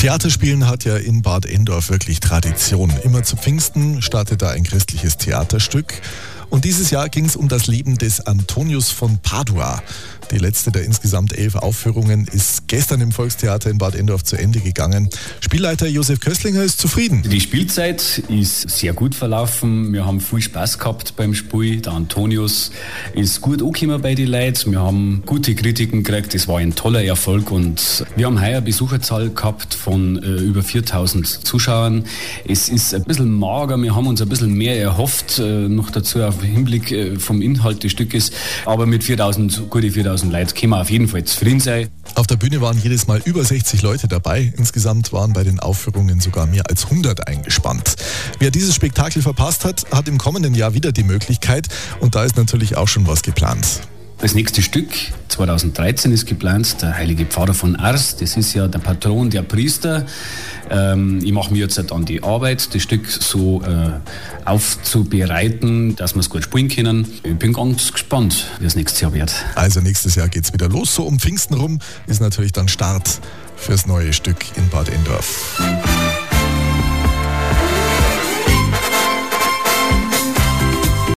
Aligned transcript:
Theaterspielen 0.00 0.66
hat 0.66 0.86
ja 0.86 0.96
in 0.96 1.20
Bad 1.20 1.44
Endorf 1.44 1.90
wirklich 1.90 2.20
Tradition. 2.20 2.90
Immer 3.04 3.22
zu 3.22 3.36
Pfingsten 3.36 4.00
startet 4.00 4.40
da 4.40 4.48
ein 4.48 4.62
christliches 4.62 5.18
Theaterstück. 5.18 6.00
Und 6.50 6.64
dieses 6.64 6.90
Jahr 6.90 7.08
ging 7.08 7.24
es 7.24 7.36
um 7.36 7.48
das 7.48 7.68
Leben 7.68 7.96
des 7.96 8.26
Antonius 8.26 8.90
von 8.90 9.18
Padua. 9.18 9.82
Die 10.30 10.38
letzte 10.38 10.70
der 10.70 10.84
insgesamt 10.84 11.36
elf 11.36 11.56
Aufführungen 11.56 12.28
ist 12.30 12.68
gestern 12.68 13.00
im 13.00 13.10
Volkstheater 13.10 13.68
in 13.68 13.78
Bad 13.78 13.96
Endorf 13.96 14.22
zu 14.22 14.36
Ende 14.36 14.60
gegangen. 14.60 15.08
Spielleiter 15.40 15.88
Josef 15.88 16.20
Köstlinger 16.20 16.62
ist 16.62 16.80
zufrieden. 16.80 17.22
Die 17.28 17.40
Spielzeit 17.40 18.22
ist 18.28 18.70
sehr 18.70 18.92
gut 18.92 19.16
verlaufen. 19.16 19.92
Wir 19.92 20.06
haben 20.06 20.20
viel 20.20 20.40
Spaß 20.40 20.78
gehabt 20.78 21.16
beim 21.16 21.34
Spiel. 21.34 21.80
Der 21.80 21.94
Antonius 21.94 22.70
ist 23.14 23.40
gut 23.40 23.60
angekommen 23.60 24.00
bei 24.00 24.14
den 24.14 24.28
Leuten. 24.28 24.70
Wir 24.70 24.80
haben 24.80 25.22
gute 25.26 25.54
Kritiken 25.56 26.04
gekriegt. 26.04 26.34
Es 26.34 26.46
war 26.46 26.58
ein 26.58 26.76
toller 26.76 27.02
Erfolg 27.02 27.50
und 27.50 28.04
wir 28.14 28.26
haben 28.26 28.40
heuer 28.40 28.60
Besucherzahl 28.60 29.30
gehabt 29.30 29.74
von 29.74 30.22
äh, 30.22 30.26
über 30.42 30.62
4000 30.62 31.26
Zuschauern. 31.26 32.04
Es 32.46 32.68
ist 32.68 32.94
ein 32.94 33.02
bisschen 33.02 33.32
mager. 33.32 33.76
Wir 33.78 33.96
haben 33.96 34.06
uns 34.06 34.22
ein 34.22 34.28
bisschen 34.28 34.54
mehr 34.54 34.80
erhofft, 34.80 35.40
äh, 35.40 35.68
noch 35.68 35.90
dazu 35.90 36.22
auf 36.22 36.39
Hinblick 36.46 36.92
äh, 36.92 37.18
vom 37.18 37.42
Inhalt 37.42 37.82
des 37.82 37.92
Stückes. 37.92 38.32
Aber 38.64 38.86
mit 38.86 39.04
4000, 39.04 39.70
gute 39.70 39.90
4000 39.90 40.10
2000 40.10 40.32
Leute 40.32 40.54
können 40.54 40.72
wir 40.72 40.80
auf 40.80 40.90
jeden 40.90 41.08
Fall 41.08 41.24
zufrieden 41.24 41.60
sein. 41.60 41.88
Auf 42.14 42.26
der 42.26 42.36
Bühne 42.36 42.60
waren 42.60 42.78
jedes 42.82 43.06
Mal 43.06 43.20
über 43.24 43.44
60 43.44 43.82
Leute 43.82 44.08
dabei. 44.08 44.52
Insgesamt 44.56 45.12
waren 45.12 45.32
bei 45.32 45.44
den 45.44 45.60
Aufführungen 45.60 46.20
sogar 46.20 46.46
mehr 46.46 46.64
als 46.68 46.84
100 46.84 47.26
eingespannt. 47.26 47.96
Wer 48.38 48.50
dieses 48.50 48.74
Spektakel 48.74 49.22
verpasst 49.22 49.64
hat, 49.64 49.86
hat 49.92 50.08
im 50.08 50.18
kommenden 50.18 50.54
Jahr 50.54 50.74
wieder 50.74 50.92
die 50.92 51.04
Möglichkeit 51.04 51.68
und 52.00 52.14
da 52.14 52.24
ist 52.24 52.36
natürlich 52.36 52.76
auch 52.76 52.88
schon 52.88 53.06
was 53.06 53.22
geplant. 53.22 53.80
Das 54.20 54.34
nächste 54.34 54.60
Stück 54.60 54.88
2013 55.28 56.12
ist 56.12 56.26
geplant, 56.26 56.82
der 56.82 56.94
heilige 56.94 57.24
Pfarrer 57.24 57.54
von 57.54 57.76
Ars. 57.76 58.16
Das 58.16 58.36
ist 58.36 58.52
ja 58.52 58.68
der 58.68 58.78
Patron 58.78 59.30
der 59.30 59.40
Priester. 59.40 60.04
Ähm, 60.68 61.20
ich 61.24 61.32
mache 61.32 61.50
mir 61.52 61.60
jetzt 61.60 61.78
halt 61.78 61.90
an 61.90 62.04
die 62.04 62.22
Arbeit, 62.22 62.74
das 62.74 62.82
Stück 62.82 63.10
so 63.10 63.62
äh, 63.62 63.92
aufzubereiten, 64.44 65.96
dass 65.96 66.14
wir 66.14 66.20
es 66.20 66.28
gut 66.28 66.44
spielen 66.44 66.68
können. 66.68 67.06
Ich 67.22 67.34
bin 67.36 67.54
ganz 67.54 67.92
gespannt, 67.92 68.46
wie 68.58 68.66
es 68.66 68.76
nächstes 68.76 69.00
Jahr 69.00 69.14
wird. 69.14 69.32
Also 69.54 69.80
nächstes 69.80 70.16
Jahr 70.16 70.28
geht 70.28 70.44
es 70.44 70.52
wieder 70.52 70.68
los. 70.68 70.94
So 70.94 71.04
um 71.04 71.18
Pfingsten 71.18 71.54
rum 71.54 71.78
ist 72.06 72.20
natürlich 72.20 72.52
dann 72.52 72.68
Start 72.68 73.20
fürs 73.56 73.86
neue 73.86 74.12
Stück 74.12 74.44
in 74.56 74.68
Bad 74.68 74.90
Endorf. 74.90 75.60